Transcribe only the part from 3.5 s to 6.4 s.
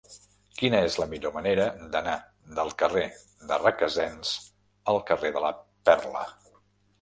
de Requesens al carrer de la Perla?